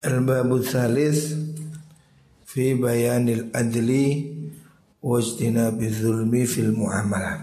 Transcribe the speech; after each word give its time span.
Al-babu 0.00 0.64
thalis 0.64 1.36
fi 2.48 2.72
bayanil 2.72 3.52
adli 3.52 4.32
wajtinabi 5.04 5.92
zulmi 5.92 6.48
fil 6.48 6.72
muamalah. 6.72 7.36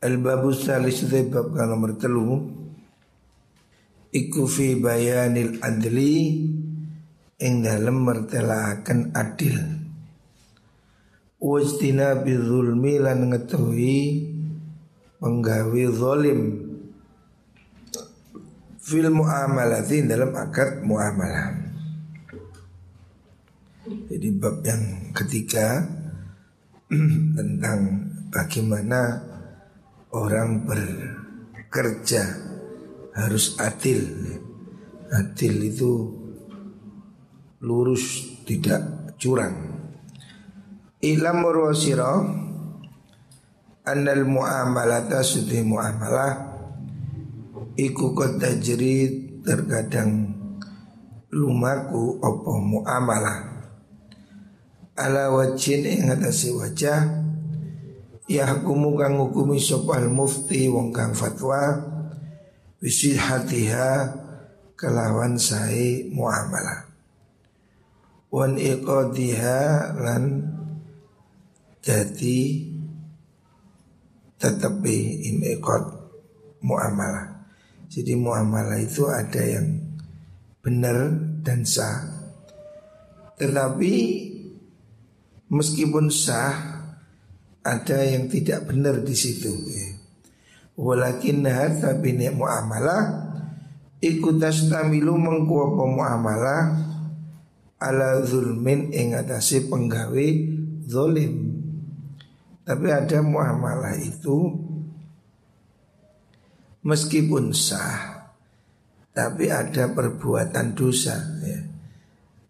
Al-babu 0.00 0.48
thalis 0.56 1.04
itu 1.04 1.28
bab 1.28 1.52
nomor 1.52 1.92
telu 2.00 2.40
Iku 4.08 4.48
fi 4.48 4.80
bayanil 4.80 5.60
adli 5.60 6.40
ing 7.36 7.54
dalam 7.60 8.08
mertelakan 8.08 9.12
adil. 9.12 9.60
Wajtinabi 11.36 12.32
zulmi 12.32 12.96
lan 12.96 13.28
ngetahui 13.28 14.00
penggawe 15.20 15.82
zalim 15.92 16.67
fil 18.88 19.12
muamalati 19.12 20.00
dalam 20.08 20.32
akad 20.32 20.80
muamalah. 20.80 21.52
Jadi 23.84 24.28
bab 24.32 24.64
yang 24.64 25.12
ketiga 25.12 25.84
tentang 27.36 27.80
bagaimana 28.32 29.20
orang 30.16 30.64
bekerja 30.64 32.24
harus 33.12 33.60
adil. 33.60 34.00
Adil 35.12 35.54
itu 35.68 35.92
lurus 37.60 38.36
tidak 38.48 39.12
curang. 39.20 39.84
Ilam 41.04 41.44
murwasira 41.44 42.24
annal 43.84 44.24
muamalata 44.24 45.20
sudi 45.24 45.60
muamalah 45.64 46.47
iku 47.78 48.10
kota 48.10 48.58
jerit 48.58 49.38
terkadang 49.46 50.34
lumaku 51.30 52.18
opo 52.18 52.58
muamalah. 52.58 53.54
Ala 54.98 55.30
wajin 55.30 55.86
ing 55.86 56.10
atase 56.10 56.50
wajah 56.50 57.06
ya 58.26 58.50
hukumu 58.50 58.98
kang 58.98 59.14
hukumi 59.14 59.62
sopal 59.62 60.10
mufti 60.10 60.66
wong 60.66 60.90
kang 60.90 61.14
fatwa 61.14 61.86
hatiha 62.82 63.90
kelawan 64.74 65.38
sae 65.38 66.10
muamalah. 66.10 66.90
Wan 68.34 68.58
iqadiha 68.58 69.94
lan 70.02 70.50
jadi 71.78 72.40
tetapi 74.42 74.96
ini 75.30 75.56
ikut 75.56 75.84
muamalah 76.60 77.37
jadi 77.88 78.12
muamalah 78.20 78.76
itu 78.84 79.08
ada 79.08 79.40
yang 79.40 79.80
benar 80.60 81.08
dan 81.40 81.64
sah. 81.64 82.04
Tetapi 83.40 83.94
meskipun 85.48 86.12
sah 86.12 86.84
ada 87.64 87.98
yang 88.04 88.28
tidak 88.28 88.68
benar 88.68 89.00
di 89.00 89.16
situ. 89.16 89.52
Walakin 90.76 91.48
tapi 91.80 92.12
ni 92.12 92.28
muamalah 92.28 93.32
ikut 94.04 94.36
tamilu 94.68 95.16
mengkuapa 95.16 95.84
muamalah 95.88 96.62
ala 97.80 98.20
zulmin 98.20 98.92
ing 98.92 99.16
atase 99.16 99.64
penggawe 99.64 100.28
zolim. 100.84 101.56
Tapi 102.68 102.86
ada 102.92 103.24
muamalah 103.24 103.96
itu 103.96 104.67
meskipun 106.82 107.50
sah 107.50 108.18
tapi 109.18 109.50
ada 109.50 109.90
perbuatan 109.90 110.78
dosa 110.78 111.18
ya. 111.42 111.58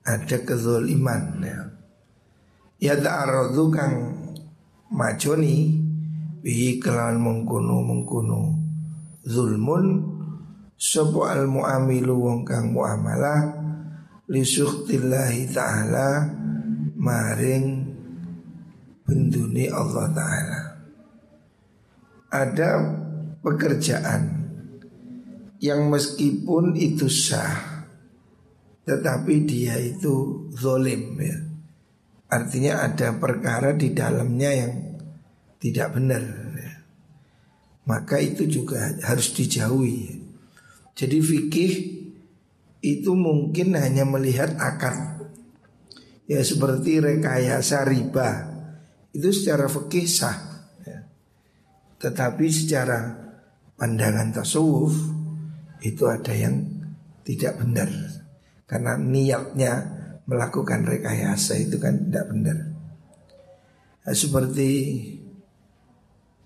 ada 0.04 0.36
kezoliman 0.44 1.40
ya. 1.40 1.60
Ya 2.78 2.94
ta'arradu 2.94 3.72
kang 3.72 3.94
majoni 4.92 5.80
bihi 6.44 6.78
kelawan 6.78 7.18
mengkuno 7.18 7.82
mengkuno 7.82 8.40
zulmun 9.26 9.86
sopo 10.78 11.26
al 11.26 11.50
muamilu 11.50 12.14
wong 12.20 12.46
kang 12.46 12.70
muamalah 12.70 13.58
li 14.30 14.44
syukhtillahi 14.44 15.50
ta'ala 15.50 16.30
maring 16.94 17.66
benduni 19.08 19.72
Allah 19.72 20.06
ta'ala. 20.12 20.60
Ada 22.28 22.70
pekerjaan 23.48 24.44
yang 25.58 25.88
meskipun 25.88 26.76
itu 26.76 27.08
sah 27.08 27.78
tetapi 28.88 29.44
dia 29.44 29.76
itu 29.76 30.48
zolim 30.56 31.20
ya. 31.20 31.36
Artinya 32.32 32.88
ada 32.88 33.12
perkara 33.20 33.76
di 33.76 33.92
dalamnya 33.92 34.50
yang 34.52 34.72
tidak 35.60 35.92
benar 35.92 36.24
ya. 36.56 36.72
Maka 37.84 38.16
itu 38.20 38.44
juga 38.48 38.96
harus 39.00 39.32
dijauhi 39.32 40.20
Jadi 40.92 41.18
fikih 41.24 41.72
itu 42.84 43.12
mungkin 43.16 43.72
hanya 43.80 44.04
melihat 44.04 44.56
akad 44.60 45.24
Ya 46.28 46.44
seperti 46.44 47.00
rekayasa 47.00 47.88
riba 47.88 48.44
Itu 49.12 49.32
secara 49.32 49.68
fikih 49.72 50.04
sah 50.04 50.36
ya. 50.84 51.00
Tetapi 51.96 52.44
secara 52.52 53.27
pandangan 53.78 54.34
tasawuf 54.34 54.92
itu 55.86 56.02
ada 56.10 56.34
yang 56.34 56.66
tidak 57.22 57.62
benar 57.62 57.86
karena 58.66 58.98
niatnya 58.98 59.72
melakukan 60.28 60.84
rekayasa 60.84 61.56
itu 61.56 61.80
kan 61.80 62.10
tidak 62.10 62.26
benar. 62.28 62.58
Nah, 64.04 64.14
seperti 64.14 64.70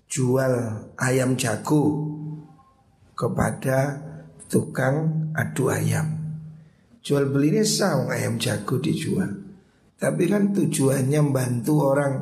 jual 0.07 0.53
ayam 0.95 1.35
jago 1.35 1.83
kepada 3.17 3.99
tukang 4.47 5.27
adu 5.33 5.73
ayam. 5.73 6.21
Jual 7.03 7.27
beli 7.27 7.59
ini 7.59 7.63
sah 7.67 8.07
ayam 8.07 8.39
jago 8.39 8.79
dijual. 8.79 9.41
Tapi 9.99 10.23
kan 10.31 10.55
tujuannya 10.55 11.19
membantu 11.19 11.83
orang 11.83 12.13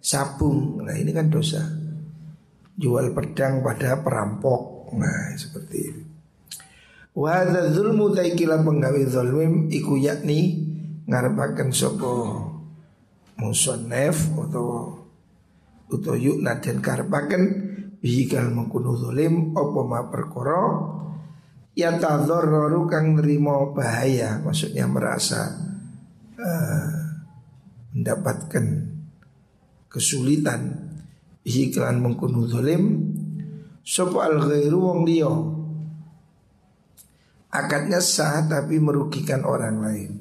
sabung. 0.00 0.80
Nah 0.80 0.96
ini 0.96 1.12
kan 1.12 1.28
dosa 1.28 1.79
jual 2.80 3.12
pedang 3.12 3.60
pada 3.60 4.00
perampok. 4.00 4.88
Nah, 4.96 5.36
seperti 5.36 5.76
itu. 5.78 6.02
Wa 7.12 7.44
hadza 7.44 7.68
zulmu 7.76 8.16
taikila 8.16 8.64
penggawe 8.64 9.02
zulmim 9.04 9.68
iku 9.68 10.00
yakni 10.00 10.64
ngarepaken 11.04 11.68
sapa 11.74 12.12
musannaf 13.36 14.16
atau 14.36 14.94
utawa 15.90 16.16
yukna 16.16 16.62
dan 16.62 16.78
karepaken 16.78 17.42
bihikal 17.98 18.46
mengkuno 18.48 18.94
zulim 18.94 19.52
apa 19.52 19.80
ma 19.84 20.00
perkara 20.06 20.62
ya 21.74 21.98
tadzarraru 21.98 22.86
kang 22.86 23.18
nerima 23.18 23.74
bahaya 23.74 24.38
maksudnya 24.40 24.86
merasa 24.86 25.50
uh, 26.38 26.94
mendapatkan 27.90 28.64
kesulitan 29.90 30.89
iklan 31.44 32.00
mengkunu 32.04 32.46
zalim 32.48 32.84
Sopo 33.80 34.20
al 34.20 34.38
ghairu 34.44 34.78
wong 34.86 35.00
liya. 35.08 35.32
Akadnya 37.50 37.98
sah 37.98 38.46
tapi 38.46 38.78
merugikan 38.78 39.42
orang 39.42 39.76
lain. 39.82 40.12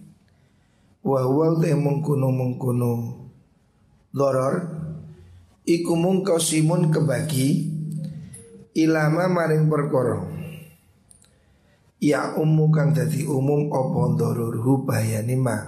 Wa 1.06 1.28
huwa 1.28 1.59
te 1.62 1.75
mengkunu 1.75 2.29
mengkunu 2.34 2.94
Doror. 4.09 4.56
Iku 5.69 5.94
mungkau 5.94 6.41
kebagi 6.90 7.69
Ilama 8.74 9.29
maring 9.29 9.69
perkara. 9.69 10.18
Ya 12.02 12.34
umum 12.40 12.74
kang 12.74 12.96
dadi 12.96 13.28
umum 13.28 13.69
opo 13.69 14.16
dororhu 14.16 14.88
bayani 14.88 15.35
ma? 15.35 15.61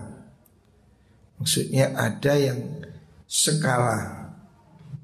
Maksudnya 1.38 1.92
ada 1.94 2.34
yang 2.40 2.82
skala 3.28 4.21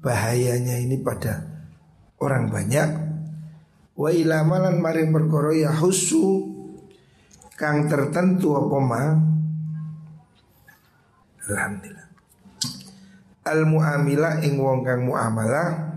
bahayanya 0.02 0.78
ini 0.78 0.98
pada 1.02 1.42
orang 2.22 2.50
banyak. 2.50 2.90
Wa 3.98 4.14
ilamalan 4.14 4.78
maring 4.78 5.10
perkara 5.10 5.50
ya 5.54 5.74
husu 5.74 6.54
kang 7.58 7.90
tertentu 7.90 8.54
apa 8.54 8.78
ma? 8.78 9.02
Alhamdulillah. 11.48 12.08
Al 13.48 13.60
muamilah 13.66 14.44
ing 14.44 14.60
wong 14.60 14.84
kang 14.84 15.08
muamalah 15.08 15.88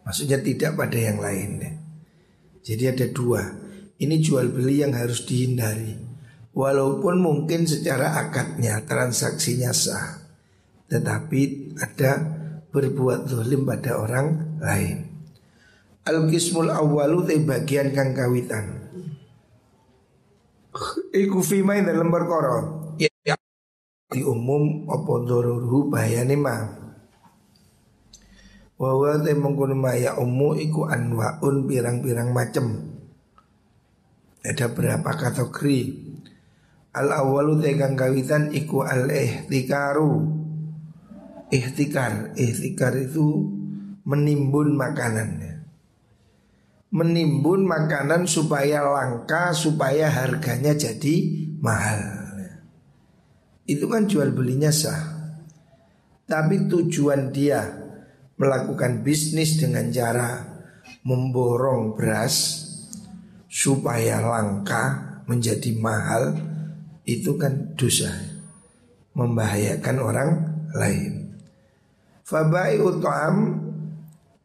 maksudnya 0.00 0.40
tidak 0.40 0.74
pada 0.74 0.96
yang 0.96 1.20
lain 1.20 1.50
deh. 1.62 1.74
jadi 2.66 2.96
ada 2.96 3.06
dua. 3.12 3.42
Ini 4.00 4.16
jual 4.16 4.48
beli 4.48 4.80
yang 4.80 4.96
harus 4.96 5.28
dihindari. 5.28 5.92
Walaupun 6.56 7.20
mungkin 7.20 7.68
secara 7.68 8.16
akadnya 8.16 8.80
transaksinya 8.88 9.76
sah 9.76 10.19
tetapi 10.90 11.72
ada 11.78 12.18
berbuat 12.74 13.30
zalim 13.30 13.62
pada 13.62 13.98
orang 14.02 14.58
lain. 14.58 15.06
Al-qismul 16.02 16.74
awwalu 16.74 17.22
te 17.30 17.38
bagian 17.38 17.94
kang 17.94 18.10
kawitan. 18.18 18.80
Iku 21.10 21.42
fima 21.42 21.78
dalam 21.82 22.14
perkara 22.14 22.62
ya, 22.94 23.10
ya. 23.26 23.34
Di 24.06 24.22
umum 24.22 24.86
apa 24.86 25.12
dororuhu 25.26 25.90
bahayane 25.90 26.38
mah 26.38 26.62
Wawa 28.78 29.18
te 29.20 29.34
mengkono 29.34 29.74
ya 29.92 30.14
umu 30.16 30.54
iku 30.54 30.86
anwaun 30.86 31.66
pirang-pirang 31.66 32.30
macem 32.30 32.96
Ada 34.46 34.70
berapa 34.70 35.10
kategori 35.10 35.82
Al 36.94 37.18
awalu 37.18 37.58
tegang 37.58 37.98
kawitan 37.98 38.54
iku 38.54 38.86
al 38.86 39.10
ihtikaru 39.10 40.39
Ihtikar. 41.50 42.30
Ihtikar 42.38 42.94
itu 42.94 43.50
menimbun 44.06 44.78
makanan 44.78 45.42
Menimbun 46.90 47.70
makanan 47.70 48.26
supaya 48.26 48.82
langka 48.82 49.54
Supaya 49.54 50.10
harganya 50.10 50.74
jadi 50.74 51.14
mahal. 51.58 52.20
Itu 53.66 53.86
kan 53.86 54.10
jual 54.10 54.34
belinya 54.34 54.74
sah. 54.74 54.98
Tapi 56.26 56.66
tujuan 56.66 57.30
dia 57.30 57.62
melakukan 58.34 59.02
bisnis 59.06 59.58
dengan 59.58 59.90
cara 59.94 60.42
memborong 61.06 61.94
beras 61.94 62.66
supaya 63.46 64.22
langka 64.22 65.22
menjadi 65.26 65.74
mahal 65.78 66.34
itu 67.06 67.34
kan 67.38 67.74
dosa. 67.78 68.10
Membahayakan 69.14 69.96
orang 69.98 70.30
lain. 70.74 71.29
Fabai 72.30 72.78
utam 72.78 73.58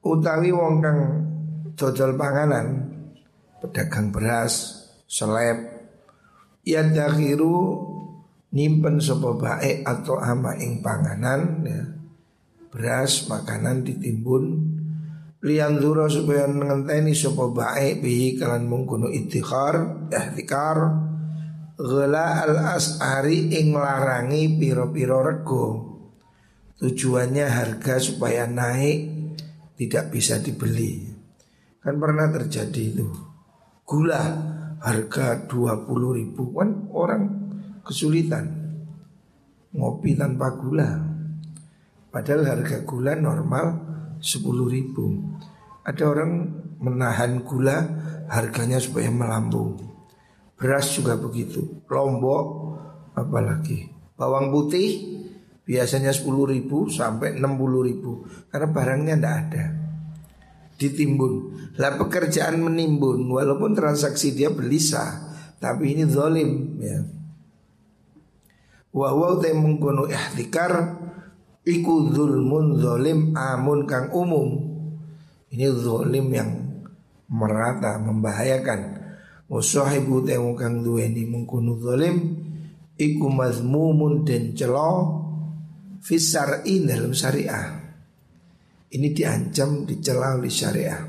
utawi 0.01 0.49
wong 0.49 0.81
kang 0.81 0.99
dodol 1.77 2.17
panganan 2.17 2.81
pedagang 3.61 4.09
beras 4.09 4.73
seleb 5.05 5.69
ya 6.65 6.81
dakhiru 6.81 7.77
nyimpen 8.57 8.97
sapa 8.97 9.37
bae 9.37 9.85
atau 9.85 10.17
ama 10.17 10.57
ing 10.57 10.81
panganan 10.81 11.61
ya. 11.61 11.81
Beras 12.73 13.29
makanan 13.29 13.85
ditimbun. 13.85 14.73
Lian 15.45 15.77
duro 15.77 16.09
supaya 16.09 16.49
ngenteni 16.49 17.13
sopo 17.13 17.53
baik 17.53 18.01
bihi 18.01 18.33
kalan 18.41 18.65
mengkuno 18.65 19.13
itikar 19.13 20.09
ihtikar. 20.09 21.05
Gela 21.77 22.41
al 22.49 22.57
asari 22.73 23.53
ing 23.61 23.77
larangi 23.77 24.57
piro 24.57 24.89
piro 24.89 25.21
rego 25.21 25.94
tujuannya 26.79 27.45
harga 27.47 27.99
supaya 28.03 28.47
naik 28.47 29.11
tidak 29.79 30.11
bisa 30.11 30.39
dibeli. 30.39 31.07
Kan 31.79 32.01
pernah 32.01 32.27
terjadi 32.31 32.81
itu. 32.95 33.07
Gula 33.85 34.23
harga 34.81 35.45
20 35.45 36.17
ribu. 36.17 36.43
Kan 36.55 36.89
orang 36.91 37.23
kesulitan 37.85 38.45
ngopi 39.75 40.17
tanpa 40.17 40.55
gula. 40.57 40.89
Padahal 42.09 42.47
harga 42.47 42.81
gula 42.87 43.13
normal 43.19 43.65
10 44.23 44.41
ribu. 44.71 45.35
Ada 45.85 46.03
orang 46.09 46.31
menahan 46.81 47.45
gula 47.45 47.77
harganya 48.31 48.81
supaya 48.81 49.11
melambung. 49.11 49.77
Beras 50.55 50.95
juga 50.95 51.19
begitu. 51.19 51.83
Lombok 51.85 52.45
apalagi. 53.13 53.91
Bawang 54.15 54.49
putih 54.49 55.14
biasanya 55.65 56.13
10 56.13 56.53
ribu 56.53 56.87
sampai 56.87 57.35
60 57.35 57.89
ribu. 57.89 58.23
Karena 58.53 58.69
barangnya 58.69 59.15
tidak 59.17 59.35
ada. 59.49 59.65
Ditimbun. 60.77 61.33
Lah 61.81 61.97
pekerjaan 61.97 62.61
menimbun. 62.61 63.25
Walaupun 63.25 63.73
transaksi 63.73 64.31
dia 64.37 64.53
beli 64.53 64.77
sah 64.77 65.33
Tapi 65.57 65.97
ini 65.97 66.05
zolim 66.05 66.77
ya. 66.79 66.99
Wahwa 68.95 69.41
mengkono 69.41 70.07
ihtikar 70.07 71.03
Iku 71.65 72.13
zulmun 72.13 72.77
zolim 72.77 73.33
amun 73.33 73.89
kang 73.89 74.13
umum. 74.13 74.61
Ini 75.49 75.65
zolim 75.73 76.29
yang 76.29 76.53
merata 77.25 77.97
membahayakan. 77.97 79.01
Wasahibu 79.49 80.21
temu 80.21 80.53
kang 80.53 80.85
duweni 80.85 81.25
mengkunu 81.25 81.77
zolim 81.81 82.37
Iku 82.95 83.27
mazmumun 83.27 84.23
dan 84.23 84.55
celo 84.55 85.24
Fisar'in 86.05 86.85
dalam 86.85 87.17
syariah. 87.17 87.81
Ini 88.93 89.09
diancam 89.09 89.89
dicela 89.89 90.37
oleh 90.37 90.53
syariah. 90.53 91.01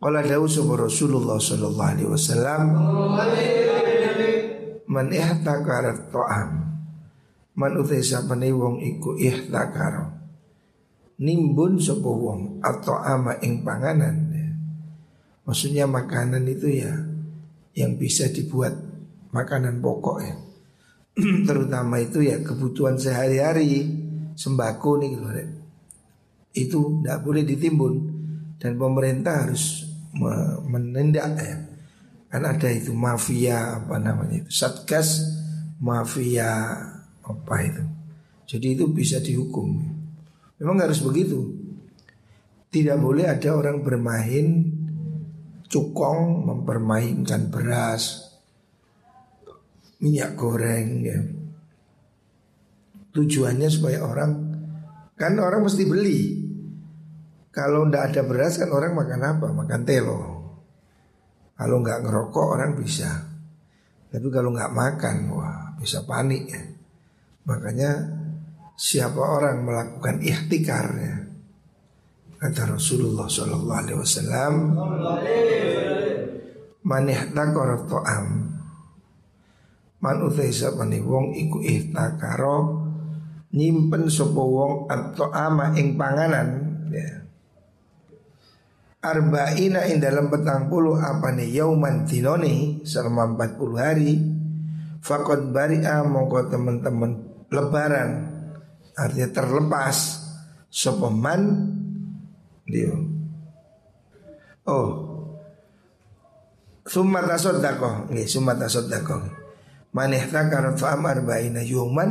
Qala 0.00 0.24
dawu 0.24 0.48
sapa 0.48 0.80
Rasulullah 0.80 1.36
sallallahu 1.36 1.90
alaihi 1.92 2.08
wasallam 2.08 2.62
Man 4.88 5.12
ihtakara 5.12 6.08
ta'am. 6.08 6.50
Man 7.52 7.72
utai 7.76 8.00
sapane 8.00 8.48
wong 8.48 8.80
iku 8.80 9.12
ihtakaro 9.20 10.08
Nimbun 11.20 11.76
sapa 11.76 12.08
wong 12.08 12.64
atau 12.64 12.96
ama 12.96 13.36
ing 13.44 13.60
panganan. 13.60 14.16
Ya. 14.32 14.48
Maksudnya 15.44 15.84
makanan 15.84 16.48
itu 16.48 16.80
ya 16.80 16.96
Yang 17.76 17.92
bisa 18.00 18.24
dibuat 18.32 18.72
makanan 19.36 19.84
pokok 19.84 20.18
ya 20.24 20.34
Terutama 21.48 22.00
itu 22.00 22.24
ya 22.24 22.40
kebutuhan 22.40 22.96
sehari-hari 22.96 23.84
Sembako 24.32 25.00
nih 25.02 25.08
gitu 25.12 25.28
Itu 26.52 26.78
tidak 27.00 27.18
boleh 27.20 27.42
ditimbun 27.44 27.94
Dan 28.56 28.80
pemerintah 28.80 29.44
harus 29.44 29.84
menindak 30.68 31.36
ya 31.36 31.56
Kan 32.32 32.48
ada 32.48 32.68
itu 32.72 32.96
mafia 32.96 33.76
apa 33.76 34.00
namanya 34.00 34.40
itu 34.40 34.48
Satgas 34.48 35.20
mafia 35.82 36.78
apa 37.26 37.56
itu. 37.66 37.82
Jadi 38.46 38.66
itu 38.78 38.84
bisa 38.94 39.18
dihukum. 39.18 39.82
Memang 40.62 40.78
harus 40.78 41.02
begitu. 41.02 41.42
Tidak 42.72 42.96
boleh 42.96 43.28
ada 43.28 43.52
orang 43.52 43.82
bermain 43.82 44.46
cukong 45.66 46.46
mempermainkan 46.46 47.50
beras, 47.50 48.31
minyak 50.02 50.34
goreng 50.34 50.86
ya. 51.06 51.18
Tujuannya 53.12 53.68
supaya 53.70 54.02
orang 54.02 54.30
kan 55.14 55.38
orang 55.38 55.62
mesti 55.62 55.84
beli. 55.86 56.20
Kalau 57.52 57.84
ndak 57.86 58.12
ada 58.12 58.22
beras 58.24 58.58
kan 58.58 58.72
orang 58.72 58.96
makan 58.96 59.20
apa? 59.22 59.46
Makan 59.52 59.82
telo. 59.86 60.20
Kalau 61.54 61.78
nggak 61.78 62.00
ngerokok 62.02 62.46
orang 62.58 62.72
bisa. 62.74 63.32
Tapi 64.12 64.28
kalau 64.28 64.52
nggak 64.52 64.72
makan, 64.76 65.16
wah 65.32 65.72
bisa 65.80 66.04
panik 66.04 66.44
ya. 66.50 66.60
Makanya 67.48 67.90
siapa 68.76 69.18
orang 69.18 69.64
melakukan 69.64 70.20
ikhtikar 70.20 70.86
ya, 71.00 71.16
kata 72.38 72.76
Rasulullah 72.76 73.24
Shallallahu 73.24 73.80
Alaihi 73.80 73.98
Wasallam, 73.98 74.54
man 76.84 77.04
ihtakar 77.08 77.88
to'am, 77.88 78.26
man 80.02 80.18
utai 80.26 80.50
sapani 80.50 80.98
wong 80.98 81.30
iku 81.38 81.62
ihtakaro 81.62 82.82
nyimpen 83.54 84.10
sopo 84.10 84.42
wong 84.42 84.72
atau 84.90 85.30
ama 85.30 85.78
ing 85.78 85.94
panganan 85.94 86.48
ya. 86.90 87.22
Arba'ina 89.02 89.86
ing 89.90 89.98
dalam 89.98 90.30
petang 90.30 90.70
puluh 90.70 90.98
apa 90.98 91.34
yauman 91.38 92.06
dinoni 92.06 92.82
selama 92.86 93.34
empat 93.34 93.50
puluh 93.58 93.78
hari 93.78 94.14
Fakot 95.02 95.50
bari'a 95.50 96.06
mongko 96.06 96.46
teman-teman 96.46 97.26
lebaran. 97.50 98.30
Artinya 98.94 99.34
terlepas 99.34 100.22
sopeman 100.70 101.42
dia. 102.62 102.94
Oh 104.62 105.10
summa 106.86 107.22
tasoddaqo 107.26 108.10
nggih 108.14 108.26
summa 108.30 108.54
tasoddaqo 108.54 109.41
maneh 109.92 110.24
takar 110.28 110.72
fa'am 110.76 111.04
arba'ina 111.04 111.60
yuman 111.60 112.10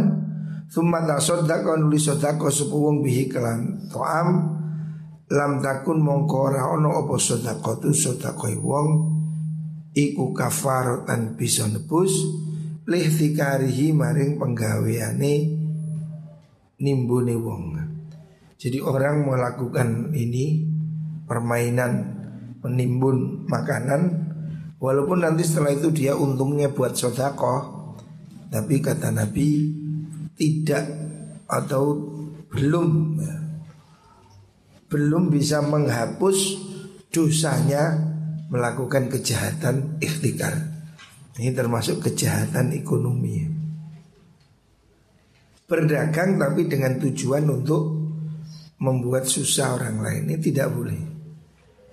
summa 0.69 1.03
tasoddaqo 1.03 1.81
nulis 1.81 2.05
sodako 2.07 2.47
sapa 2.53 2.75
wong 2.77 3.01
bihi 3.01 3.25
kelan 3.27 3.89
to'am 3.89 4.29
lam 5.31 5.51
takun 5.59 6.00
mongko 6.00 6.38
ora 6.53 6.63
ana 6.71 6.89
apa 7.01 7.15
sedekah 7.17 7.75
tu 7.81 7.89
sedekah 7.91 8.53
wong 8.61 8.88
iku 9.91 10.31
kafaratan 10.31 11.35
bisa 11.35 11.67
nebus 11.67 12.13
lihtikarihi 12.88 13.93
maring 13.95 14.39
penggaweane 14.39 15.33
nimbune 16.81 17.35
wong. 17.38 17.63
Jadi 18.61 18.77
orang 18.77 19.25
melakukan 19.25 20.13
ini 20.13 20.69
permainan 21.25 22.21
menimbun 22.61 23.50
makanan 23.50 24.30
walaupun 24.81 25.21
nanti 25.21 25.45
setelah 25.45 25.77
itu 25.77 25.93
dia 25.93 26.17
untungnya 26.17 26.73
buat 26.73 26.97
sodako 26.97 27.79
tapi 28.51 28.83
kata 28.83 29.13
Nabi 29.13 29.71
tidak 30.35 30.83
atau 31.47 31.95
belum 32.51 32.88
ya, 33.21 33.35
belum 34.91 35.31
bisa 35.31 35.63
menghapus 35.63 36.59
dosanya 37.07 37.95
melakukan 38.51 39.07
kejahatan 39.07 39.95
ikhtikar. 40.03 40.51
Ini 41.39 41.55
termasuk 41.55 42.03
kejahatan 42.03 42.75
ekonomi. 42.75 43.47
Berdagang 45.63 46.35
tapi 46.35 46.67
dengan 46.67 47.00
tujuan 47.00 47.47
untuk 47.47 47.83
membuat 48.83 49.23
susah 49.23 49.79
orang 49.79 50.03
lain 50.03 50.21
ini 50.27 50.35
tidak 50.43 50.67
boleh. 50.75 51.10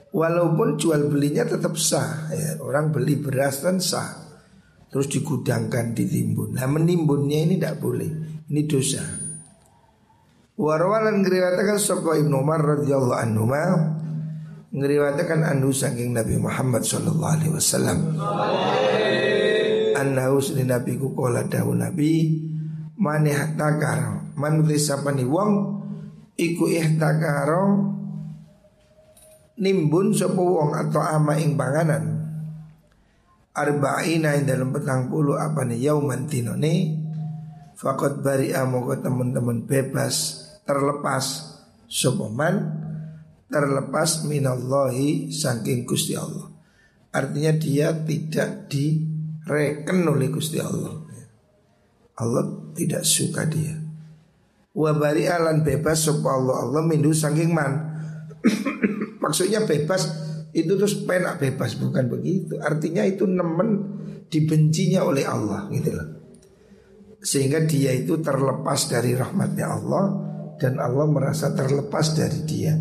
Walaupun 0.08 0.80
jual 0.80 1.12
belinya 1.12 1.44
tetap 1.44 1.76
sah, 1.76 2.32
ya. 2.32 2.56
orang 2.64 2.88
beli 2.88 3.20
beras 3.20 3.60
kan 3.60 3.76
sah, 3.76 4.08
terus 4.88 5.04
digudangkan 5.12 5.92
ditimbun. 5.92 6.56
Nah 6.56 6.64
menimbunnya 6.64 7.44
ini 7.44 7.60
tidak 7.60 7.76
boleh, 7.76 8.08
ini 8.48 8.62
dosa. 8.64 9.04
Warwalan 10.58 11.22
ngeriwatakan 11.22 11.76
sapa 11.78 12.18
Ibnu 12.18 12.34
Umar 12.34 12.58
radhiyallahu 12.58 13.20
anhu 13.20 13.46
ngeriwatakan 14.74 15.46
anhu 15.46 15.70
saking 15.70 16.16
Nabi 16.16 16.40
Muhammad 16.40 16.82
sallallahu 16.82 17.34
alaihi 17.38 17.52
wasallam. 17.52 17.98
Annahu 19.94 20.40
sini 20.40 20.64
Nabi 20.66 20.98
ku 20.98 21.12
kala 21.14 21.46
dawu 21.46 21.76
Nabi 21.76 22.42
man 22.98 23.22
ihtakar 23.26 24.34
man 24.34 24.62
sapani 24.78 25.22
wong 25.26 25.50
iku 26.38 26.70
ihtakaro 26.70 27.97
nimbun 29.58 30.14
sapa 30.14 30.38
wong 30.38 30.72
atau 30.74 31.02
ama 31.02 31.36
ing 31.36 31.58
panganan? 31.58 32.18
Arba'ina 33.52 34.38
ing 34.38 34.46
dalam 34.46 34.70
petang 34.70 35.10
puluh 35.10 35.34
apa 35.34 35.66
nih 35.66 35.90
yauman 35.90 36.30
tinone 36.30 36.94
fakot 37.74 38.22
bari 38.22 38.54
amoga 38.54 39.02
teman-teman 39.02 39.66
bebas 39.66 40.46
terlepas 40.62 41.58
sopaman 41.90 42.86
terlepas 43.48 44.28
minallahi 44.28 45.32
saking 45.32 45.88
Gusti 45.88 46.14
Allah. 46.14 46.52
Artinya 47.08 47.56
dia 47.56 47.90
tidak 48.04 48.68
direken 48.68 49.98
oleh 50.06 50.28
Gusti 50.28 50.60
Allah. 50.60 50.94
Allah 52.18 52.44
tidak 52.76 53.02
suka 53.08 53.48
dia. 53.48 53.78
Wa 54.76 54.94
bari 54.94 55.26
alan 55.26 55.64
bebas 55.64 56.06
sapa 56.06 56.28
Allah. 56.28 56.62
Allah 56.68 56.82
mindu 56.84 57.10
saking 57.10 57.50
man. 57.50 57.72
Maksudnya 59.28 59.68
bebas 59.68 60.08
itu 60.56 60.72
terus 60.72 61.04
penak 61.04 61.36
bebas 61.36 61.76
bukan 61.76 62.08
begitu. 62.08 62.56
Artinya 62.64 63.04
itu 63.04 63.28
nemen 63.28 64.00
dibencinya 64.32 65.04
oleh 65.04 65.28
Allah 65.28 65.68
gitu 65.68 65.92
loh. 65.92 66.08
Sehingga 67.20 67.60
dia 67.68 67.92
itu 67.92 68.16
terlepas 68.24 68.88
dari 68.88 69.12
rahmatnya 69.12 69.66
Allah 69.68 70.04
dan 70.56 70.80
Allah 70.80 71.04
merasa 71.04 71.52
terlepas 71.52 72.16
dari 72.16 72.40
dia. 72.48 72.72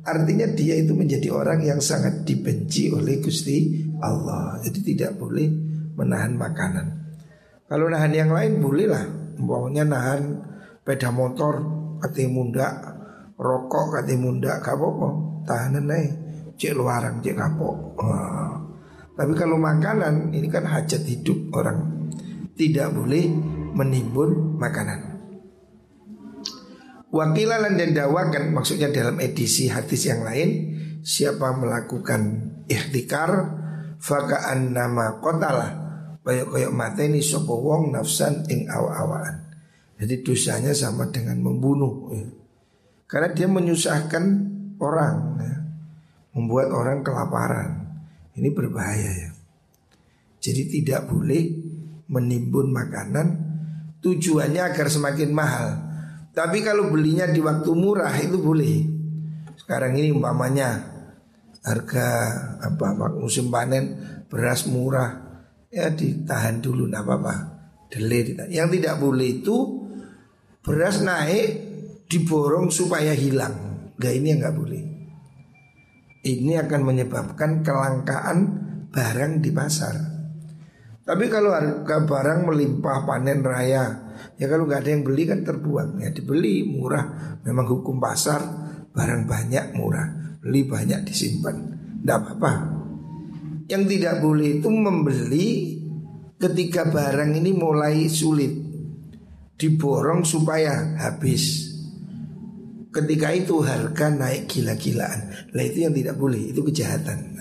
Artinya 0.00 0.48
dia 0.48 0.80
itu 0.80 0.96
menjadi 0.96 1.28
orang 1.28 1.60
yang 1.60 1.84
sangat 1.84 2.24
dibenci 2.24 2.88
oleh 2.88 3.20
Gusti 3.20 3.84
Allah. 4.00 4.56
Jadi 4.64 4.80
tidak 4.96 5.20
boleh 5.20 5.46
menahan 6.00 6.32
makanan. 6.32 6.86
Kalau 7.68 7.86
nahan 7.92 8.16
yang 8.16 8.32
lain 8.32 8.58
bolehlah. 8.58 9.04
Pokoknya 9.40 9.88
nahan 9.88 10.22
Peda 10.84 11.08
motor 11.08 11.64
kati 11.96 12.28
munda 12.28 12.68
Rokok 13.40 13.96
kati 13.96 14.20
munda 14.20 14.60
Gak 14.60 14.76
Tahanan 15.50 15.84
nih 15.90 16.06
Cek 16.54 16.78
luarang 16.78 17.18
cek 17.18 17.34
kapok 17.34 17.76
Wah. 17.98 18.54
Tapi 19.18 19.32
kalau 19.34 19.58
makanan 19.58 20.30
Ini 20.30 20.46
kan 20.46 20.70
hajat 20.70 21.02
hidup 21.02 21.50
orang 21.50 22.06
Tidak 22.54 22.94
boleh 22.94 23.26
menimbun 23.74 24.54
makanan 24.54 25.18
Wakilan 27.10 27.74
dan 27.74 27.90
dawakan 27.90 28.54
Maksudnya 28.54 28.94
dalam 28.94 29.18
edisi 29.18 29.66
hadis 29.66 30.06
yang 30.06 30.22
lain 30.22 30.78
Siapa 31.02 31.58
melakukan 31.58 32.22
ikhtikar 32.70 33.58
Faka'an 33.98 34.70
nama 34.70 35.18
kotalah 35.18 35.70
Koyok-koyok 36.22 36.70
mateni 36.70 37.18
sopo 37.18 37.58
wong 37.58 37.90
nafsan 37.90 38.46
ing 38.46 38.70
awa-awaan 38.70 39.50
jadi 40.00 40.24
dosanya 40.24 40.72
sama 40.72 41.12
dengan 41.12 41.44
membunuh 41.44 42.08
ya. 42.16 42.24
Karena 43.04 43.28
dia 43.36 43.44
menyusahkan 43.44 44.24
orang 44.80 45.16
ya. 45.38 45.54
Membuat 46.34 46.68
orang 46.72 47.04
kelaparan. 47.04 47.70
Ini 48.34 48.48
berbahaya 48.50 49.10
ya. 49.28 49.30
Jadi 50.40 50.80
tidak 50.80 51.12
boleh 51.12 51.42
menimbun 52.08 52.72
makanan. 52.72 53.48
Tujuannya 54.00 54.62
agar 54.64 54.88
semakin 54.88 55.30
mahal. 55.36 55.68
Tapi 56.32 56.64
kalau 56.64 56.88
belinya 56.88 57.28
di 57.28 57.38
waktu 57.44 57.70
murah 57.76 58.14
itu 58.16 58.40
boleh. 58.40 58.76
Sekarang 59.60 59.92
ini 59.94 60.08
umpamanya 60.10 60.98
Harga 61.60 62.08
apa 62.64 62.96
musim 63.20 63.52
panen 63.52 64.00
beras 64.32 64.64
murah. 64.64 65.28
Ya 65.68 65.92
ditahan 65.92 66.64
dulu 66.64 66.88
nggak 66.88 67.04
apa-apa. 67.04 67.34
Delay 67.92 68.32
Yang 68.48 68.80
tidak 68.80 68.96
boleh 68.96 69.28
itu 69.44 69.80
Beras 70.60 71.00
naik 71.00 71.48
diborong 72.04 72.68
supaya 72.68 73.16
hilang. 73.16 73.69
Gak 74.00 74.12
ini 74.16 74.26
yang 74.32 74.40
nggak 74.40 74.56
boleh. 74.56 74.82
Ini 76.24 76.52
akan 76.64 76.80
menyebabkan 76.84 77.60
kelangkaan 77.60 78.38
barang 78.88 79.32
di 79.44 79.50
pasar. 79.52 79.96
Tapi 81.04 81.24
kalau 81.28 81.52
harga 81.52 82.06
barang 82.06 82.48
melimpah 82.48 83.04
panen 83.04 83.44
raya, 83.44 84.14
ya 84.40 84.46
kalau 84.48 84.64
nggak 84.64 84.84
ada 84.84 84.90
yang 84.94 85.04
beli 85.04 85.28
kan 85.28 85.44
terbuang. 85.44 86.00
Ya 86.00 86.12
dibeli 86.12 86.64
murah. 86.64 87.36
Memang 87.44 87.66
hukum 87.68 88.00
pasar 88.00 88.40
barang 88.92 89.28
banyak 89.28 89.76
murah, 89.76 90.38
beli 90.40 90.64
banyak 90.64 91.04
disimpan. 91.04 91.56
Tidak 92.00 92.16
apa-apa. 92.16 92.52
Yang 93.68 93.84
tidak 93.96 94.14
boleh 94.24 94.48
itu 94.60 94.68
membeli 94.68 95.48
ketika 96.40 96.88
barang 96.88 97.36
ini 97.36 97.52
mulai 97.52 98.08
sulit 98.08 98.52
diborong 99.60 100.24
supaya 100.24 100.96
habis. 100.96 101.69
Ketika 102.90 103.30
itu 103.30 103.62
harga 103.62 104.10
naik 104.10 104.50
gila-gilaan. 104.50 105.30
Lah 105.54 105.62
itu 105.62 105.86
yang 105.86 105.94
tidak 105.94 106.18
boleh, 106.18 106.50
itu 106.50 106.58
kejahatan. 106.58 107.40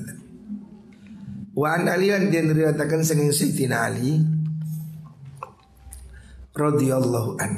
Wa 1.60 1.76
an 1.76 1.92
Ali 1.92 2.08
dan 2.08 2.32
dia 2.32 2.40
diriwayatkan 2.40 3.04
senging 3.04 3.36
Sayyidina 3.36 3.92
Ali 3.92 4.16
radhiyallahu 6.56 7.36
an. 7.36 7.54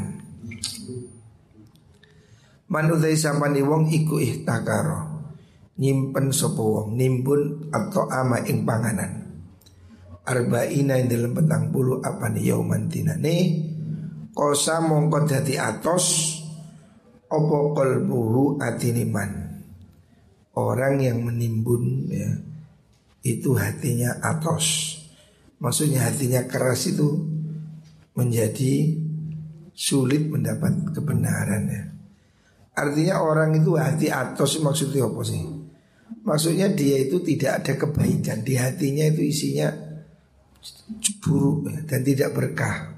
Man 2.71 2.89
utai 2.89 3.13
sapani 3.13 3.61
wong 3.61 3.93
iku 3.93 4.17
ihtakaro 4.17 5.21
nyimpen 5.77 6.33
sapa 6.33 6.63
wong 6.63 6.97
nimbun 6.97 7.69
atau 7.69 8.09
ama 8.09 8.41
ing 8.41 8.65
panganan. 8.65 9.21
Arba'ina 10.25 10.97
yang 10.97 11.05
dalam 11.05 11.37
petang 11.37 11.69
puluh 11.69 12.01
apa 12.01 12.29
nih 12.33 12.57
yauman 12.57 12.89
Kosa 14.33 14.81
mongko 14.81 15.29
dadi 15.29 15.59
atos 15.61 16.39
Opo 17.31 17.71
kolbuhu 17.71 18.59
atiniman 18.59 19.55
Orang 20.59 20.99
yang 20.99 21.23
menimbun 21.23 22.11
ya 22.11 22.27
Itu 23.23 23.55
hatinya 23.55 24.19
atos. 24.19 24.99
Maksudnya 25.63 26.11
hatinya 26.11 26.43
keras 26.43 26.91
itu 26.91 27.07
Menjadi 28.11 28.99
sulit 29.71 30.27
mendapat 30.29 30.93
kebenaran 30.93 31.63
ya. 31.65 31.83
Artinya 32.77 33.23
orang 33.23 33.57
itu 33.57 33.73
hati 33.75 34.13
atos 34.13 34.61
maksudnya 34.61 35.09
apa 35.09 35.21
sih? 35.25 35.41
Maksudnya 36.21 36.69
dia 36.69 37.01
itu 37.01 37.17
tidak 37.25 37.63
ada 37.63 37.73
kebaikan. 37.75 38.45
Di 38.45 38.55
hatinya 38.55 39.09
itu 39.09 39.21
isinya 39.25 39.73
buruk 41.23 41.71
ya, 41.71 41.79
dan 41.87 41.99
tidak 42.05 42.29
berkah. 42.35 42.93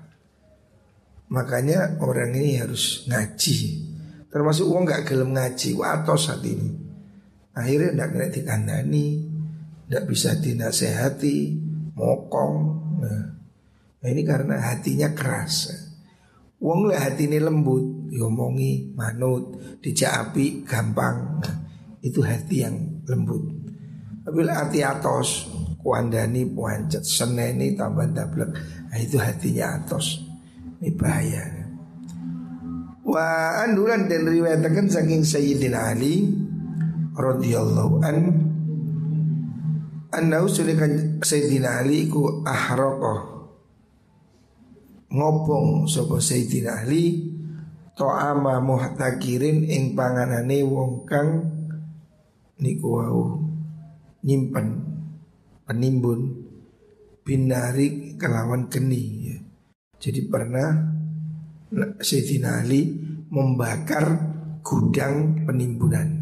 Makanya 1.32 1.98
orang 2.04 2.36
ini 2.36 2.60
harus 2.62 3.08
ngaji 3.10 3.58
Termasuk 4.34 4.66
uang 4.66 4.90
gak 4.90 5.06
gelem 5.06 5.38
ngaji 5.38 5.78
Watos 5.78 6.34
saat 6.34 6.42
ini. 6.42 6.74
Akhirnya 7.54 7.94
gak 7.94 8.10
kena 8.18 8.28
dikandani 8.34 9.06
Gak 9.86 10.10
bisa 10.10 10.34
dinasehati 10.34 11.62
Mokong. 11.94 12.56
Nah, 12.98 13.24
nah 14.02 14.08
ini 14.10 14.26
karena 14.26 14.58
hatinya 14.58 15.14
keras. 15.14 15.70
Uang 16.58 16.90
lah 16.90 16.98
hati 16.98 17.30
ini 17.30 17.38
lembut 17.38 18.10
Diomongi 18.10 18.98
manut 18.98 19.78
Dijak 19.78 20.34
gampang. 20.66 21.38
Nah, 21.38 21.56
Itu 22.02 22.26
hati 22.26 22.66
yang 22.66 23.06
lembut. 23.06 23.46
Tapi 24.26 24.40
hati 24.50 24.82
atos 24.82 25.54
Kuandani 25.84 26.48
puancet 26.48 27.04
Seneni 27.04 27.76
tambah 27.76 28.08
dablek. 28.16 28.50
Nah 28.88 28.98
itu 28.98 29.20
hatinya 29.20 29.84
atos. 29.84 30.24
Ini 30.80 30.96
bahaya. 30.96 31.44
Wa 33.14 33.62
andulan 33.62 34.10
dan 34.10 34.26
riwayatakan 34.26 34.90
saking 34.90 35.22
Sayyidina 35.22 35.94
Ali 35.94 36.34
radhiyallahu 37.14 38.02
an 38.02 38.18
Annahu 40.10 40.50
sulikan 40.50 41.22
Sayyidina 41.22 41.86
Ali 41.86 42.10
ku 42.10 42.42
ahrokoh 42.42 43.54
Ngobong 45.14 45.86
sopo 45.86 46.18
Sayyidina 46.18 46.82
Ali 46.82 47.30
To'ama 47.94 48.58
muhtakirin 48.66 49.70
ing 49.70 49.94
panganane 49.94 50.66
wong 50.66 51.06
kang 51.06 51.54
Niku 52.66 52.98
wau 52.98 53.46
nyimpen 54.26 54.90
Penimbun 55.70 56.50
binari 57.22 58.18
kelawan 58.18 58.74
geni 58.74 59.04
ya. 59.30 59.38
Jadi 60.02 60.28
pernah 60.28 60.93
Sayyidina 62.00 62.62
Ali 62.62 62.94
membakar 63.34 64.06
gudang 64.62 65.44
penimbunan. 65.44 66.22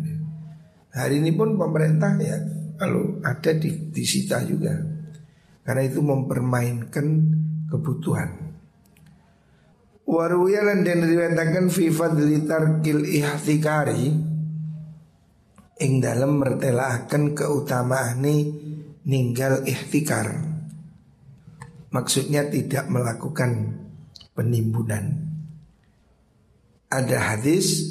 Hari 0.92 1.24
ini 1.24 1.32
pun 1.36 1.56
pemerintah 1.56 2.16
ya 2.20 2.36
kalau 2.76 3.22
ada 3.24 3.52
di, 3.56 3.92
disita 3.92 4.44
juga. 4.44 4.76
Karena 5.62 5.86
itu 5.86 6.02
mempermainkan 6.02 7.08
kebutuhan. 7.70 8.52
Waruya 10.10 10.66
lan 10.66 10.84
den 10.84 11.06
riwayataken 11.06 11.72
fi 11.72 11.88
fadli 11.94 12.44
tarkil 12.44 13.06
ihtikari 13.06 14.12
ing 15.80 15.92
dalam 16.04 16.42
mertelaaken 16.42 17.32
keutamaan 17.38 18.20
ninggal 19.08 19.64
ihtikar. 19.64 20.50
Maksudnya 21.94 22.50
tidak 22.52 22.90
melakukan 22.92 23.78
penimbunan. 24.36 25.31
Ada 26.92 27.18
hadis 27.36 27.88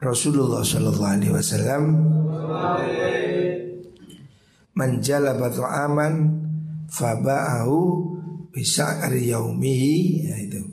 Rasulullah 0.00 0.64
Shallallahu 0.64 1.12
Alaihi 1.12 1.32
Wasallam 1.36 1.82
menjalabatu 4.72 5.62
aman 5.62 6.14
faba'ahu 6.88 7.78
bisa 8.48 9.04
yaumihi 9.12 10.24
ya 10.32 10.36
itu. 10.40 10.64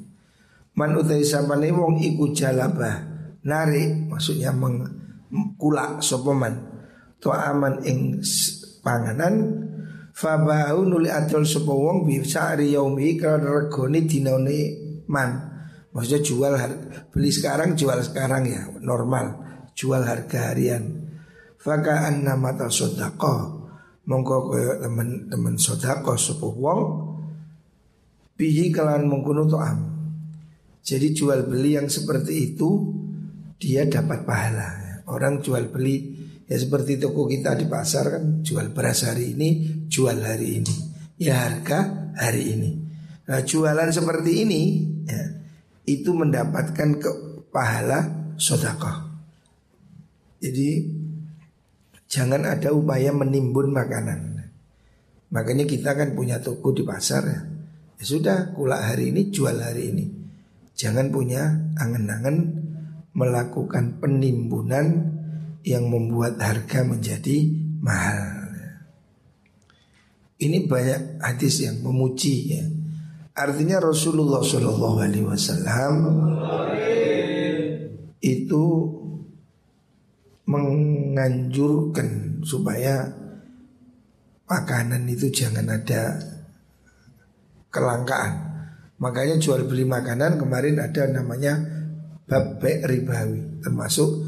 Man 0.80 0.96
utai 0.96 1.28
sabane 1.28 1.76
wong 1.76 2.00
iku 2.00 2.32
jalabah 2.32 3.04
narik 3.44 4.08
maksudnya 4.08 4.56
mengkulak 4.56 6.00
sopeman 6.00 6.56
to 7.20 7.36
aman 7.36 7.84
ing 7.84 8.24
panganan 8.80 9.68
Fabahu 10.12 10.86
nuli 10.86 11.08
adol 11.08 11.48
sapa 11.48 11.72
wong 11.72 12.04
bi 12.04 12.20
sa'ri 12.20 12.76
yaumi 12.76 13.16
kalau 13.16 13.66
regone 13.66 14.04
dinane 14.04 14.60
man. 15.08 15.51
Maksudnya 15.92 16.22
jual 16.24 16.54
beli 17.12 17.32
sekarang 17.32 17.76
jual 17.76 18.00
sekarang 18.00 18.44
ya 18.48 18.62
normal 18.80 19.40
jual 19.76 20.02
harga 20.04 20.52
harian. 20.52 21.12
Faka 21.60 22.10
anna 22.10 22.34
mata 22.40 22.72
sodako 22.72 23.64
mongko 24.08 24.36
koyo 24.50 24.72
teman-teman 24.82 25.56
sodako 25.60 26.18
sapa 26.18 26.48
wong 26.48 26.82
bihi 28.40 28.72
kalian 28.72 29.06
mengkuno 29.06 29.46
am. 29.60 29.80
Jadi 30.82 31.14
jual 31.14 31.46
beli 31.46 31.78
yang 31.78 31.92
seperti 31.92 32.56
itu 32.56 32.70
dia 33.62 33.86
dapat 33.86 34.26
pahala. 34.26 35.04
Orang 35.12 35.44
jual 35.44 35.70
beli 35.70 36.22
Ya 36.52 36.60
seperti 36.60 37.00
toko 37.00 37.32
kita 37.32 37.56
di 37.56 37.64
pasar 37.64 38.12
kan 38.12 38.44
jual 38.44 38.76
beras 38.76 39.08
hari 39.08 39.32
ini, 39.40 39.80
jual 39.88 40.20
hari 40.20 40.60
ini. 40.60 40.76
Ya 41.16 41.48
harga 41.48 42.12
hari 42.20 42.60
ini. 42.60 42.76
Nah 43.24 43.40
jualan 43.40 43.88
seperti 43.88 44.44
ini 44.44 44.62
ya, 45.08 45.41
itu 45.86 46.14
mendapatkan 46.14 46.90
ke 47.02 47.10
pahala 47.50 48.34
sodakoh. 48.38 49.12
Jadi 50.42 50.90
jangan 52.10 52.46
ada 52.46 52.74
upaya 52.74 53.14
menimbun 53.14 53.70
makanan. 53.70 54.50
Makanya 55.32 55.64
kita 55.64 55.96
kan 55.96 56.18
punya 56.18 56.42
toko 56.44 56.76
di 56.76 56.84
pasar 56.84 57.24
ya. 57.24 57.42
Ya 58.02 58.04
sudah, 58.04 58.52
kulak 58.58 58.82
hari 58.82 59.14
ini 59.14 59.30
jual 59.30 59.56
hari 59.56 59.94
ini. 59.94 60.06
Jangan 60.74 61.14
punya 61.14 61.54
angen-angen 61.78 62.38
melakukan 63.14 64.02
penimbunan 64.02 65.14
yang 65.62 65.86
membuat 65.86 66.42
harga 66.42 66.82
menjadi 66.82 67.48
mahal. 67.80 68.42
Ini 70.42 70.66
banyak 70.66 71.22
hadis 71.22 71.62
yang 71.62 71.86
memuji 71.86 72.58
ya. 72.58 72.66
Artinya 73.42 73.82
Rasulullah 73.82 74.46
Shallallahu 74.46 74.98
Alaihi 75.02 75.26
Wasallam 75.26 75.94
itu 78.22 78.66
menganjurkan 80.46 82.38
supaya 82.46 83.10
makanan 84.46 85.10
itu 85.10 85.34
jangan 85.34 85.66
ada 85.74 86.22
kelangkaan. 87.74 88.34
Makanya 89.02 89.42
jual 89.42 89.66
beli 89.66 89.90
makanan 89.90 90.38
kemarin 90.38 90.78
ada 90.78 91.10
namanya 91.10 91.58
babek 92.30 92.86
ribawi 92.86 93.66
termasuk 93.66 94.22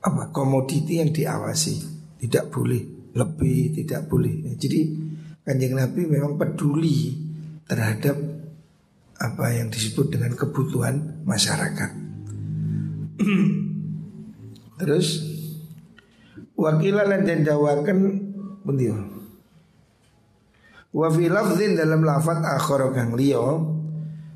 apa 0.00 0.32
komoditi 0.32 1.04
yang 1.04 1.12
diawasi 1.12 1.76
tidak 2.24 2.48
boleh 2.48 3.12
lebih 3.12 3.76
tidak 3.76 4.08
boleh 4.10 4.56
jadi 4.58 4.80
kanjeng 5.46 5.78
nabi 5.78 6.10
memang 6.10 6.34
peduli 6.34 7.27
terhadap 7.68 8.16
apa 9.18 9.46
yang 9.54 9.68
disebut 9.68 10.10
dengan 10.10 10.34
kebutuhan 10.34 11.22
masyarakat. 11.22 11.90
Terus 14.82 15.38
wakilan 16.58 17.22
dan 17.22 17.46
dawakan 17.46 17.98
bundio 18.66 18.98
wa 20.90 21.06
fi 21.06 21.30
lafzin 21.30 21.78
dalam 21.78 22.02
lafaz 22.02 22.42
akhir 22.42 22.90
kang 22.98 23.14
liya 23.14 23.62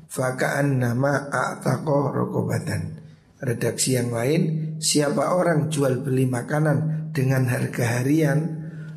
fakaan 0.07 0.79
nama 0.79 1.27
a'taqa 1.27 2.15
rokobatan 2.15 3.03
redaksi 3.43 3.99
yang 3.99 4.15
lain 4.15 4.73
siapa 4.79 5.35
orang 5.35 5.67
jual 5.67 5.99
beli 5.99 6.23
makanan 6.23 7.11
dengan 7.11 7.51
harga 7.51 7.99
harian 7.99 8.39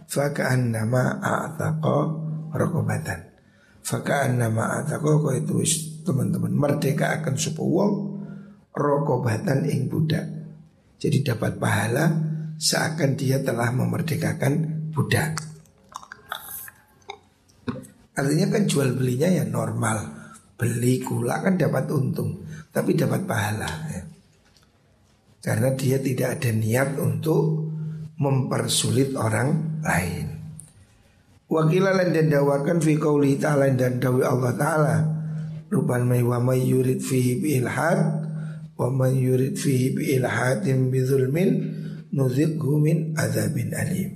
fakaan 0.07 0.71
nama 0.71 1.19
a'taqa 1.19 1.99
rokobatan 2.55 3.26
fakaan 3.87 4.43
nama 4.43 4.83
a'taqa 4.83 5.39
itu 5.39 5.63
teman-teman 6.03 6.51
merdeka 6.51 7.23
akan 7.23 7.39
supu 7.39 7.63
wong 7.63 7.93
rokobatan 8.75 9.63
ing 9.71 9.87
budak 9.87 10.27
jadi 10.99 11.35
dapat 11.35 11.63
pahala 11.63 12.11
seakan 12.59 13.15
dia 13.15 13.39
telah 13.47 13.71
memerdekakan 13.71 14.91
budak 14.91 15.39
artinya 18.19 18.47
kan 18.59 18.63
jual 18.67 18.91
belinya 18.99 19.31
ya 19.31 19.45
normal 19.47 20.27
beli 20.59 20.99
gula 20.99 21.39
kan 21.47 21.55
dapat 21.55 21.87
untung 21.95 22.43
tapi 22.77 22.93
dapat 22.93 23.25
pahala 23.25 23.73
ya. 23.89 24.05
Karena 25.41 25.73
dia 25.73 25.97
tidak 25.97 26.37
ada 26.37 26.51
niat 26.53 27.01
untuk 27.01 27.73
mempersulit 28.21 29.17
orang 29.17 29.81
lain. 29.81 30.36
Wakilan 31.47 32.11
dan 32.11 32.27
dawakan 32.27 32.83
fi 32.83 32.99
qauli 32.99 33.39
ta'ala 33.39 33.71
dan 33.71 34.03
dawi 34.03 34.27
Allah 34.27 34.53
ta'ala. 34.59 34.97
Rupan 35.71 36.03
may 36.03 36.23
wa 36.23 36.39
may 36.43 36.63
yurid 36.63 37.03
fihi 37.03 37.43
bi 37.43 37.59
ilhad 37.59 37.99
Wa 38.79 38.87
may 38.87 39.19
yurid 39.19 39.59
fihi 39.59 39.99
bi 39.99 40.15
ilhadin 40.15 40.95
bi 40.95 41.03
zulmin 41.03 41.75
Nuzikhu 42.11 42.83
min 42.83 43.15
azabin 43.15 43.71
alim. 43.75 44.11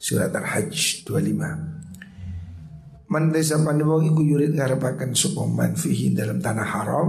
Surat 0.00 0.32
Al-Hajj 0.32 1.04
25 1.08 3.12
Man 3.12 3.32
desa 3.32 3.60
pandewang 3.60 4.08
iku 4.08 4.24
yurid 4.24 4.56
ngarepakan 4.56 5.14
supoman 5.16 5.76
fihi 5.76 6.12
dalam 6.12 6.40
tanah 6.44 6.64
haram 6.64 7.08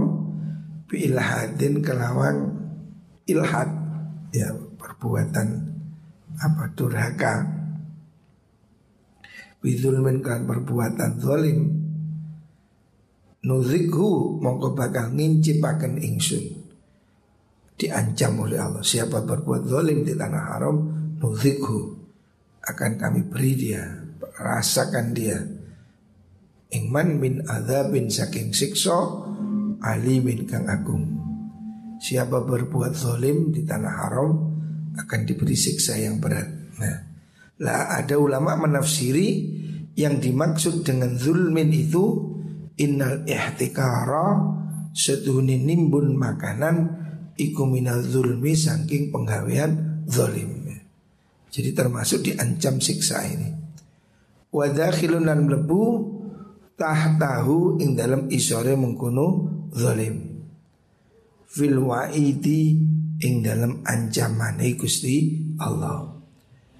Bi 0.88 1.12
ilhadin 1.12 1.84
kelawang 1.84 2.56
ilhad. 3.28 3.68
Ya 4.32 4.48
perbuatan 4.80 5.48
apa 6.40 6.72
durhaka 6.72 7.61
bidulmin 9.62 10.18
kan 10.20 10.44
perbuatan 10.44 11.22
zalim. 11.22 11.58
Nuzikhu 13.42 14.38
mongko 14.42 14.74
bakal 14.74 15.14
ngincipaken 15.14 16.02
ingsun. 16.02 16.44
Diancam 17.78 18.46
oleh 18.46 18.58
Allah. 18.58 18.82
Siapa 18.82 19.22
berbuat 19.22 19.66
zalim 19.66 20.02
di 20.06 20.14
tanah 20.14 20.44
haram 20.54 20.76
nuzikhu. 21.18 22.02
Akan 22.62 22.94
kami 22.94 23.26
beri 23.26 23.58
dia 23.58 23.82
rasakan 24.38 25.06
dia. 25.14 25.38
Ingman 26.72 27.18
min 27.18 27.42
adzabin 27.42 28.06
saking 28.06 28.54
sikso 28.54 29.26
alimin 29.82 30.46
kang 30.46 30.70
agung. 30.70 31.04
Siapa 32.02 32.42
berbuat 32.42 32.94
zalim 32.94 33.50
di 33.54 33.62
tanah 33.66 33.94
haram 34.06 34.30
akan 34.98 35.20
diberi 35.26 35.54
siksa 35.54 35.98
yang 35.98 36.18
berat. 36.18 36.48
Nah, 36.78 37.11
lah 37.62 37.94
ada 38.02 38.18
ulama 38.18 38.58
menafsiri 38.58 39.28
yang 39.94 40.18
dimaksud 40.18 40.82
dengan 40.82 41.14
zulmin 41.14 41.70
itu 41.70 42.34
innal 42.82 43.22
ihtikara 43.22 44.58
setuhuni 44.90 45.62
nimbun 45.62 46.18
makanan 46.18 46.76
iku 47.38 47.64
minal 47.64 48.02
zulmi 48.02 48.52
saking 48.58 49.14
penggawean 49.14 50.02
zalim. 50.10 50.66
Jadi 51.52 51.70
termasuk 51.76 52.24
diancam 52.24 52.80
siksa 52.80 53.28
ini. 53.28 53.52
Wadakhilun 54.52 55.28
dan 55.28 55.44
mlebu 55.44 55.82
tahtahu 56.76 57.80
ing 57.80 57.92
dalam 57.92 58.28
isore 58.32 58.72
mengkono 58.72 59.48
zalim 59.72 60.32
fil 61.52 61.76
wa'idi 61.76 62.64
ing 63.20 63.34
dalam 63.44 63.84
ancaman 63.84 64.60
Gusti 64.76 65.36
Allah. 65.60 66.11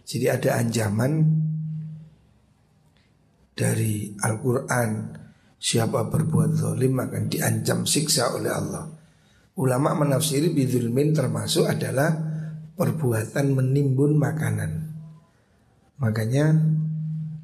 Jadi 0.03 0.27
ada 0.29 0.59
ancaman 0.59 1.13
dari 3.53 4.17
Al-Quran 4.19 5.21
Siapa 5.63 6.11
berbuat 6.11 6.59
zalim 6.59 6.99
akan 6.99 7.31
diancam 7.31 7.87
siksa 7.87 8.35
oleh 8.35 8.51
Allah 8.51 8.85
Ulama 9.63 9.95
menafsiri 9.95 10.51
bidulmin 10.51 11.15
termasuk 11.15 11.71
adalah 11.71 12.11
perbuatan 12.75 13.55
menimbun 13.55 14.19
makanan 14.19 14.93
Makanya 16.03 16.51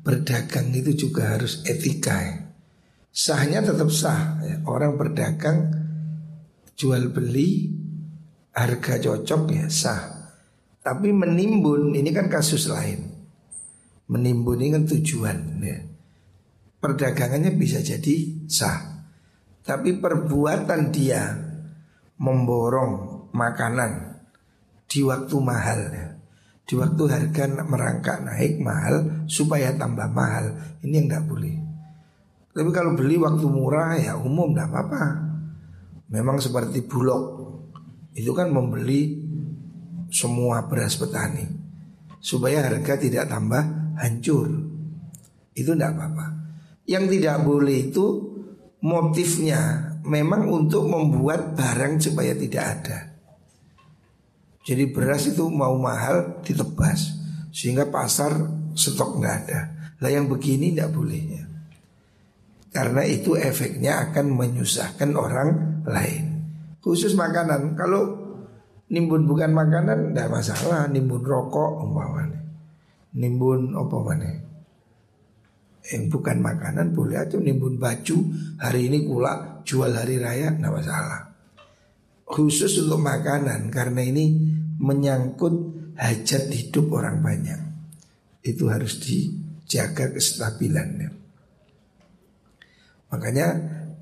berdagang 0.03 0.75
itu 0.75 1.07
juga 1.07 1.39
harus 1.39 1.63
etika 1.63 2.19
ya. 2.19 2.37
Sahnya 3.15 3.63
tetap 3.63 3.87
sah 3.95 4.43
ya. 4.43 4.57
Orang 4.67 4.99
berdagang 4.99 5.71
jual 6.75 7.15
beli 7.15 7.71
harga 8.51 8.99
cocok 8.99 9.43
ya 9.55 9.67
sah 9.71 10.18
Tapi 10.89 11.13
menimbun 11.13 11.93
ini 11.93 12.09
kan 12.17 12.33
kasus 12.33 12.73
lain 12.73 13.05
Menimbun 14.09 14.57
ini 14.57 14.73
kan 14.73 14.89
tujuan 14.89 15.61
ya. 15.61 15.85
Perdagangannya 16.81 17.53
bisa 17.61 17.85
jadi 17.85 18.49
sah 18.49 19.05
Tapi 19.69 20.01
perbuatan 20.01 20.89
dia 20.89 21.29
memborong 22.17 23.29
makanan 23.37 24.17
di 24.89 25.05
waktu 25.05 25.37
mahal 25.45 25.81
ya. 25.93 26.09
Di 26.65 26.73
waktu 26.73 27.03
harga 27.05 27.45
merangkak 27.69 28.25
naik 28.25 28.57
mahal 28.65 29.29
supaya 29.29 29.77
tambah 29.77 30.09
mahal. 30.09 30.57
Ini 30.81 31.05
yang 31.05 31.09
tidak 31.13 31.25
boleh. 31.29 31.55
Tapi 32.57 32.71
kalau 32.73 32.97
beli 32.97 33.21
waktu 33.21 33.45
murah 33.45 33.93
ya 34.01 34.17
umum 34.17 34.57
tidak 34.57 34.73
apa-apa. 34.73 35.05
Memang 36.09 36.41
seperti 36.41 36.89
bulog. 36.89 37.37
Itu 38.17 38.33
kan 38.33 38.49
membeli 38.49 39.18
semua 40.09 40.65
beras 40.67 40.97
petani. 40.97 41.47
Supaya 42.19 42.67
harga 42.67 42.99
tidak 42.99 43.31
tambah 43.31 43.63
hancur. 43.97 44.49
Itu 45.55 45.73
tidak 45.75 45.95
apa-apa. 45.95 46.27
Yang 46.89 47.05
tidak 47.19 47.37
boleh 47.45 47.77
itu 47.93 48.07
motifnya 48.83 49.95
memang 50.07 50.49
untuk 50.49 50.89
membuat 50.89 51.55
barang 51.55 52.01
supaya 52.01 52.33
tidak 52.35 52.65
ada. 52.65 52.99
Jadi 54.69 54.85
beras 54.93 55.25
itu 55.29 55.49
mau 55.49 55.77
mahal 55.81 56.45
ditebas 56.45 57.17
sehingga 57.53 57.89
pasar 57.89 58.37
stok 58.77 59.21
nggak 59.21 59.37
ada. 59.45 59.61
Lah 59.99 60.11
yang 60.13 60.29
begini 60.29 60.77
nggak 60.77 60.93
boleh 60.93 61.21
ya. 61.25 61.45
Karena 62.69 63.03
itu 63.09 63.33
efeknya 63.35 64.09
akan 64.09 64.37
menyusahkan 64.37 65.11
orang 65.17 65.83
lain. 65.89 66.25
Khusus 66.85 67.17
makanan. 67.17 67.75
Kalau 67.75 68.28
nimbun 68.89 69.25
bukan 69.29 69.51
makanan 69.53 70.13
tidak 70.13 70.29
masalah. 70.33 70.89
Nimbun 70.89 71.23
rokok 71.25 71.85
umpamanya. 71.85 72.41
Nimbun 73.17 73.73
apa 73.77 73.97
mana? 74.05 74.31
Yang 75.89 76.05
bukan 76.13 76.37
makanan 76.45 76.93
boleh 76.93 77.17
aja 77.17 77.41
nimbun 77.41 77.81
baju 77.81 78.17
hari 78.61 78.93
ini 78.93 79.09
pula 79.09 79.65
jual 79.65 79.89
hari 79.89 80.21
raya 80.21 80.53
tidak 80.53 80.85
masalah. 80.85 81.21
Khusus 82.29 82.85
untuk 82.85 83.01
makanan 83.01 83.73
karena 83.73 84.05
ini 84.05 84.37
menyangkut 84.77 85.55
hajat 85.97 86.53
hidup 86.53 86.93
orang 86.93 87.25
banyak. 87.25 87.61
Itu 88.45 88.69
harus 88.69 89.01
dijaga 89.01 90.13
kestabilannya. 90.13 91.09
Makanya 93.09 93.49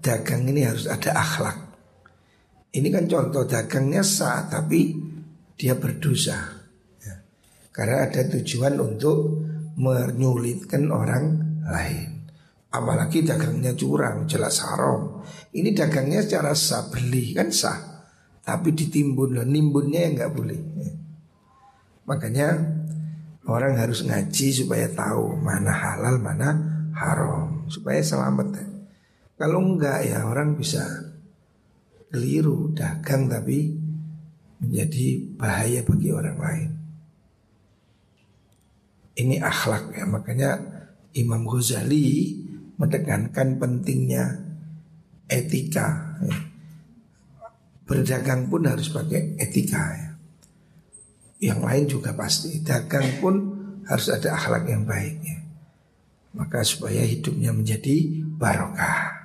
dagang 0.03 0.42
ini 0.51 0.66
harus 0.66 0.90
ada 0.90 1.14
akhlak. 1.14 1.65
Ini 2.72 2.88
kan 2.90 3.05
contoh 3.07 3.46
dagangnya 3.46 4.02
sah 4.02 4.50
tapi 4.50 4.96
dia 5.57 5.74
berdosa. 5.79 6.37
Ya. 7.00 7.16
Karena 7.72 8.09
ada 8.09 8.26
tujuan 8.26 8.76
untuk 8.81 9.46
menyulitkan 9.76 10.88
orang 10.92 11.24
lain. 11.64 12.29
Apalagi 12.72 13.24
dagangnya 13.24 13.72
curang, 13.72 14.29
jelas 14.29 14.61
haram. 14.61 15.24
Ini 15.57 15.72
dagangnya 15.72 16.20
secara 16.20 16.52
sah 16.52 16.92
beli 16.92 17.33
kan 17.33 17.48
sah. 17.48 17.79
Tapi 18.44 18.76
ditimbun 18.76 19.40
loh, 19.40 19.46
nimbunnya 19.48 20.07
yang 20.07 20.14
nggak 20.14 20.35
boleh. 20.37 20.61
Makanya 22.07 22.48
orang 23.48 23.74
harus 23.74 24.07
ngaji 24.07 24.48
supaya 24.55 24.87
tahu 24.92 25.35
mana 25.40 25.72
halal, 25.74 26.22
mana 26.22 26.55
haram, 26.94 27.66
supaya 27.66 27.98
selamat. 27.98 28.62
Kalau 29.37 29.59
enggak 29.61 30.07
ya 30.07 30.24
orang 30.29 30.55
bisa 30.55 30.85
keliru 32.16 32.72
dagang 32.72 33.29
tapi 33.29 33.76
menjadi 34.64 35.37
bahaya 35.37 35.85
bagi 35.85 36.09
orang 36.09 36.38
lain. 36.40 36.70
Ini 39.20 39.37
akhlak 39.44 39.92
ya, 39.92 40.09
makanya 40.09 40.50
Imam 41.12 41.44
Ghazali 41.44 42.40
menekankan 42.81 43.61
pentingnya 43.61 44.33
etika. 45.29 46.16
Ya 46.24 46.37
Berdagang 47.87 48.50
pun 48.50 48.66
harus 48.66 48.90
pakai 48.90 49.37
etika 49.38 49.85
ya. 49.94 50.11
Yang 51.38 51.61
lain 51.62 51.85
juga 51.87 52.11
pasti 52.16 52.64
Dagang 52.64 53.22
pun 53.22 53.35
harus 53.87 54.09
ada 54.11 54.35
akhlak 54.35 54.66
yang 54.66 54.83
baik 54.88 55.16
ya. 55.22 55.38
Maka 56.35 56.64
supaya 56.66 57.07
hidupnya 57.07 57.55
menjadi 57.55 58.24
barokah 58.37 59.16